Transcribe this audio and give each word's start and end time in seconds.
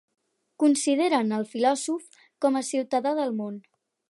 Consideren 0.63 1.35
al 1.39 1.45
filòsof 1.51 2.19
com 2.47 2.59
a 2.63 2.67
ciutadà 2.73 3.17
del 3.23 3.39
món. 3.45 3.63